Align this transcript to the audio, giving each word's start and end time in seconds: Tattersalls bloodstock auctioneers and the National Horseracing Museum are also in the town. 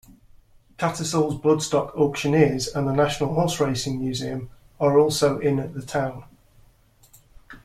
Tattersalls 0.79 1.39
bloodstock 1.39 1.95
auctioneers 1.95 2.67
and 2.69 2.87
the 2.87 2.91
National 2.91 3.35
Horseracing 3.35 3.99
Museum 3.99 4.49
are 4.79 4.97
also 4.97 5.37
in 5.37 5.73
the 5.73 5.83
town. 5.85 6.23